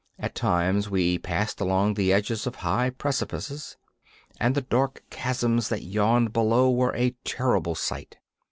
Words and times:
At 0.17 0.33
times 0.33 0.89
we 0.89 1.19
passed 1.19 1.61
along 1.61 1.93
the 1.93 2.11
edges 2.11 2.47
of 2.47 2.55
high 2.55 2.89
precipices, 2.89 3.77
and 4.39 4.55
the 4.55 4.61
dark 4.63 5.03
chasms 5.11 5.69
that 5.69 5.83
yawned 5.83 6.33
below 6.33 6.71
were 6.71 6.95
a 6.95 7.11
terrible 7.23 7.75
sight. 7.75 8.17